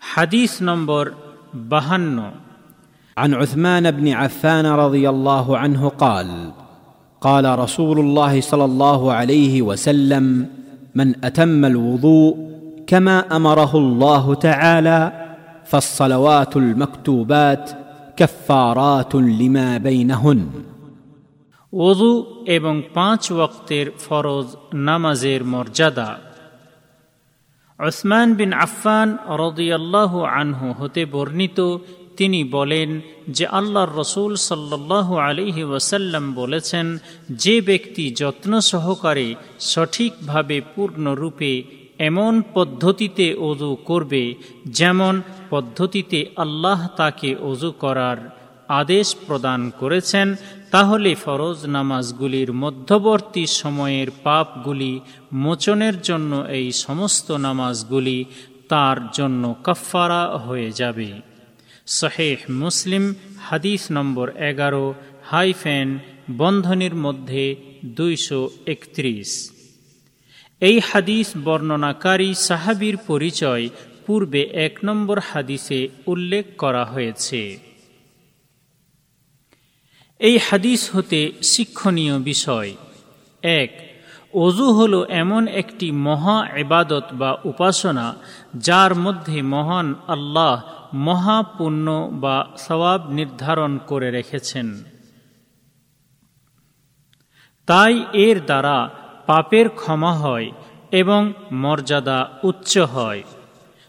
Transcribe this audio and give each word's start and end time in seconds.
হাদিস 0.00 0.52
নম্বর 0.68 1.04
বাহান্ন 1.72 2.18
عن 3.16 3.30
عثمان 3.34 3.84
بن 3.90 4.06
عفان 4.20 4.66
رضي 4.84 5.04
الله 5.08 5.46
عنه 5.58 5.82
قال 5.88 6.28
قال 7.20 7.58
رسول 7.58 7.98
الله 7.98 8.40
صلى 8.40 8.64
الله 8.64 9.00
عليه 9.12 9.62
وسلم 9.62 10.24
من 10.94 11.08
اتم 11.24 11.64
الوضوء 11.64 12.32
كما 12.86 13.36
امره 13.36 13.72
الله 13.76 14.24
تعالى 14.34 15.00
فالصلوات 15.64 16.56
المكتوبات 16.56 17.70
كفارات 18.16 19.14
لما 19.14 19.68
بينهن 19.78 20.40
ওজু 21.72 22.12
এবং 22.46 22.74
পাঁচ 22.94 23.22
ওয়াক্তের 23.32 23.86
ফরজ 24.04 24.48
নামাজের 24.86 25.40
মর্যাদা 25.44 26.10
ওসমান 27.79 28.33
বিন 28.33 28.53
আফফান 28.53 29.17
রদিয়াল্লাহ 29.43 30.11
আনহু 30.23 30.67
হতে 30.79 31.05
বর্ণিত, 31.05 31.59
তিনি 32.17 32.43
বলেন 32.43 33.01
যে 33.27 33.45
আল্লাহর 33.47 33.95
রসুল 33.97 34.35
সাল্লাহ 34.35 35.07
আলিহি 35.15 35.63
ওয়াসাল্লাম 35.63 36.33
বলেছেন, 36.33 36.97
যে 37.29 37.61
ব্যক্তি 37.61 38.13
যত্ন 38.13 38.59
সহকারে 38.59 39.35
সঠিকভাবে 39.59 40.61
পূর্ণরূপে 40.75 41.63
এমন 41.99 42.41
পদ্ধতিতে 42.53 43.33
অজু 43.33 43.77
করবে 43.85 44.23
যেমন 44.67 45.21
পদ্ধতিতে 45.49 46.25
আল্লাহ 46.37 46.87
তাকে 46.97 47.35
অজু 47.35 47.71
করার। 47.71 48.44
আদেশ 48.67 49.15
প্রদান 49.27 49.71
করেছেন, 49.79 50.35
তাহলে 50.71 51.15
ফরজ 51.15 51.65
নামাজগুলির 51.65 52.53
মধ্যবর্তী 52.53 53.45
সময়ের 53.45 54.07
পাপগুলি 54.23 54.99
মোচনের 55.33 56.01
জন্য 56.01 56.45
এই 56.49 56.71
সমস্ত 56.71 57.31
নামাজগুলি 57.31 58.25
তার 58.69 58.97
জন্য 59.11 59.55
কাফারা 59.63 60.37
হয়ে 60.37 60.71
যাবে। 60.71 61.13
শহেহ 61.87 62.37
মুসলিম, 62.49 63.13
হাদিস 63.39 63.87
নম্বর 63.91 64.29
এগারো, 64.29 64.93
হাইফেন, 65.23 65.99
বন্ধনীর 66.37 66.95
মধ্যে 66.95 67.55
দুইশো 67.85 68.49
একত্রিশ। 68.65 69.51
এই 70.61 70.79
হাদিস 70.79 71.27
বর্ণনাকারী 71.43 72.33
সাহাবির 72.33 72.97
পরিচয় 72.97 73.69
পূর্বে 74.05 74.41
এক 74.41 74.77
নম্বর 74.83 75.19
হাদিসে 75.19 75.87
উল্লেখ 76.07 76.45
করা 76.57 76.85
হয়েছে। 76.85 77.74
এই 80.19 80.37
হাদিস 80.37 80.95
হতে 80.95 81.33
শিক্ষণীয় 81.43 82.19
বিষয়। 82.19 82.75
এক, 83.41 83.99
অজু 84.33 84.73
হল 84.73 85.05
এমন 85.09 85.47
একটি 85.47 85.91
মহা 85.91 86.47
এবাদত 86.47 87.03
বা 87.13 87.37
উপাসনা 87.45 88.15
যার 88.57 88.95
মধ্যে 88.95 89.41
মহান 89.41 89.95
আল্লাহ 90.07 90.61
মহাপুণ্য 90.93 92.09
বা 92.11 92.47
সবাব 92.57 93.11
নির্ধারণ 93.11 93.77
করে 93.77 94.11
রেখেছেন। 94.11 94.83
তাই 97.65 98.05
এর 98.13 98.45
দ্বারা 98.45 98.89
পাপের 99.25 99.69
ক্ষমা 99.69 100.13
হয় 100.13 100.51
এবং 100.91 101.33
মর্যাদা 101.51 102.29
উচ্চ 102.43 102.77
হয়। 102.77 103.23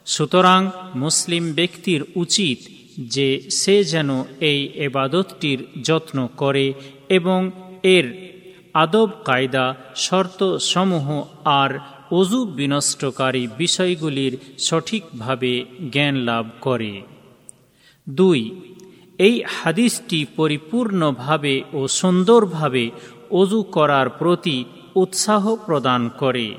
সুতরাং 0.06 0.70
মুসলিম 0.94 1.52
ব্যক্তির 1.52 2.04
উচিত 2.16 2.75
যে 2.98 3.50
সে 3.50 3.84
যেন 3.84 4.24
এই 4.40 4.66
এবাদতটির 4.74 5.66
যত্ন 5.82 6.28
করে 6.36 6.74
এবং 7.08 7.50
এর 7.82 8.36
আদব 8.74 9.10
কায়দা 9.24 9.74
শর্ত 9.94 10.56
সমূহ 10.56 11.24
আর 11.44 11.78
অজু 12.10 12.44
বিনষ্টকারী 12.44 13.48
বিষয়গুলির 13.58 14.38
সঠিকভাবে 14.58 15.64
জ্ঞান 15.92 16.14
লাভ 16.14 16.46
করে। 16.60 17.02
দুই, 18.08 18.60
এই 19.18 19.42
হাদিসটি 19.62 20.26
পরিপূর্ণভাবে 20.36 21.62
ও 21.72 21.88
সুন্দরভাবে 21.88 22.90
অজু 23.30 23.62
করার 23.62 24.08
প্রতি 24.08 24.64
উৎসাহ 24.94 25.56
প্রদান 25.56 26.08
করে 26.08 26.54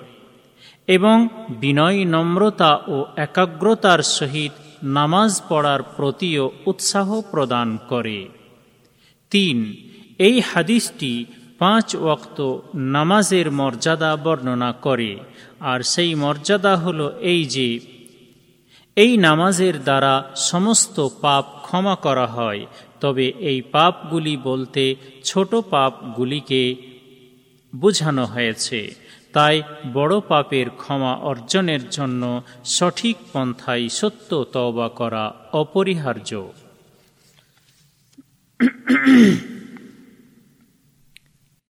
এবং 0.87 1.27
বিনয় 1.49 2.05
নম্রতা 2.05 2.79
ও 2.87 3.05
একাগ্রতার 3.15 4.03
সহিত 4.03 4.51
নামাজ 4.83 5.41
পড়ার 5.49 5.83
প্রতিও 5.83 6.51
উৎসাহ 6.65 7.21
প্রদান 7.21 7.77
করে। 7.89 8.27
তিন, 9.29 9.75
এই 10.19 10.39
হাদিসটি 10.39 11.25
পাঁচ 11.59 11.95
ওক্ত 11.95 12.57
নামাজের 12.75 13.51
মর্যাদা 13.51 14.15
বর্ণনা 14.15 14.71
করে। 14.71 15.17
আর 15.59 15.79
সেই 15.79 16.15
মর্যাদা 16.15 16.77
হল 16.77 17.11
এই 17.19 17.45
যে, 17.45 17.79
এই 18.95 19.17
নামাজের 19.17 19.83
দ্বারা 19.83 20.31
সমস্ত 20.35 21.07
পাপ 21.21 21.45
ক্ষমা 21.61 21.95
করা 21.95 22.27
হয়, 22.27 22.65
তবে 23.01 23.33
এই 23.39 23.61
পাপগুলি 23.61 24.37
বলতে 24.37 24.95
ছোট 25.23 25.55
পাপগুলিকে 25.55 26.75
বোঝানো 27.75 28.25
হয়েছে। 28.25 28.95
তাই 29.33 29.55
বড় 29.93 30.15
পাপের 30.27 30.67
ক্ষমা 30.81 31.13
অর্জনের 31.29 31.83
জন্য 31.89 32.21
সঠিক 32.65 33.17
পন্থায় 33.33 33.85
সত্য 33.89 34.29
তওবা 34.53 34.87
করা 34.89 35.23
অপরিহার্য। 35.53 36.31